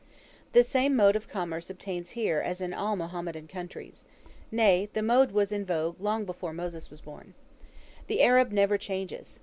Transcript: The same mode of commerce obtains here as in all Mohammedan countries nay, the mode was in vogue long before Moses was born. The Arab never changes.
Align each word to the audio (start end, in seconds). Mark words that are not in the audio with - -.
The 0.53 0.63
same 0.63 0.95
mode 0.95 1.15
of 1.15 1.27
commerce 1.29 1.69
obtains 1.69 2.09
here 2.17 2.39
as 2.39 2.59
in 2.59 2.73
all 2.73 2.95
Mohammedan 2.95 3.47
countries 3.47 4.03
nay, 4.49 4.89
the 4.93 5.03
mode 5.03 5.29
was 5.31 5.51
in 5.51 5.63
vogue 5.63 6.01
long 6.01 6.25
before 6.25 6.53
Moses 6.53 6.89
was 6.89 7.01
born. 7.01 7.35
The 8.07 8.23
Arab 8.23 8.51
never 8.51 8.79
changes. 8.79 9.39